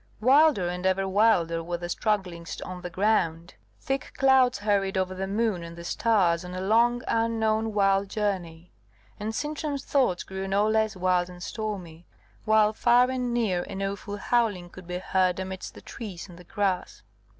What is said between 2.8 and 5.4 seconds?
the ground; thick clouds hurried over the